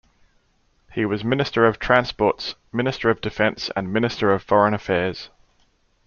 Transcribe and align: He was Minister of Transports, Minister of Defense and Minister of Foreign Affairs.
He 0.93 1.05
was 1.05 1.23
Minister 1.23 1.67
of 1.67 1.77
Transports, 1.77 2.55
Minister 2.73 3.11
of 3.11 3.21
Defense 3.21 3.69
and 3.75 3.93
Minister 3.93 4.31
of 4.33 4.41
Foreign 4.41 4.73
Affairs. 4.73 5.29